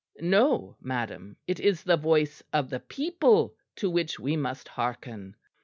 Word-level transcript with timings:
No, 0.19 0.77
madam, 0.81 1.37
it 1.45 1.59
is 1.59 1.83
the 1.83 1.95
voice 1.95 2.41
of 2.51 2.71
the 2.71 2.79
people 2.79 3.55
to 3.75 3.87
which 3.87 4.19
we 4.19 4.35
must 4.35 4.67
hearken." 4.69 5.35